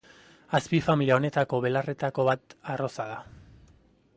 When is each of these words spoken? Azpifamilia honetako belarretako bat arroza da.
Azpifamilia 0.59 1.17
honetako 1.21 1.59
belarretako 1.65 2.25
bat 2.31 2.57
arroza 2.77 3.07
da. 3.13 3.19